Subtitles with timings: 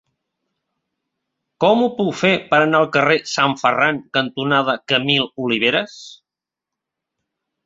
[1.65, 6.01] Com ho puc fer per anar al carrer Sant Ferran cantonada Camil Oliveras?